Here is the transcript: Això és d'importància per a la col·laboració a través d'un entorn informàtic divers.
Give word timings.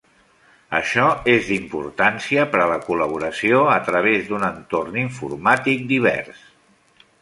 Això 0.77 1.03
és 1.33 1.43
d'importància 1.49 2.47
per 2.55 2.63
a 2.63 2.67
la 2.73 2.79
col·laboració 2.89 3.63
a 3.77 3.79
través 3.91 4.27
d'un 4.33 4.49
entorn 4.53 5.01
informàtic 5.07 5.89
divers. 5.97 6.47